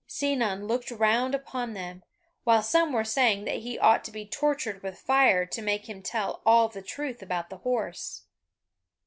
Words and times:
Sinon 0.07 0.65
looked 0.65 0.89
round 0.89 1.35
upon 1.35 1.73
them, 1.75 2.01
while 2.43 2.63
some 2.63 2.91
were 2.91 3.03
saying 3.03 3.45
that 3.45 3.57
he 3.57 3.77
ought 3.77 4.03
to 4.05 4.11
be 4.11 4.25
tortured 4.25 4.81
with 4.81 4.97
fire 4.97 5.45
to 5.45 5.61
make 5.61 5.87
him 5.87 6.01
tell 6.01 6.41
all 6.43 6.67
the 6.69 6.81
truth 6.81 7.21
about 7.21 7.51
the 7.51 7.57
horse. 7.57 8.23